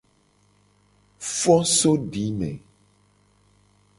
Fo 1.39 1.57
so 1.77 1.91
dime. 2.11 2.51